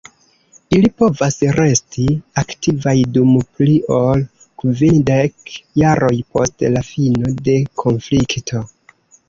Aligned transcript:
Ili 0.75 0.87
povas 1.01 1.35
resti 1.57 2.05
aktivaj 2.43 2.95
dum 3.19 3.37
pli 3.59 3.77
ol 3.99 4.25
kvindek 4.63 5.55
jaroj 5.83 6.13
post 6.33 6.69
la 6.79 6.85
fino 6.91 7.39
de 7.51 7.59
konflikto. 7.87 8.67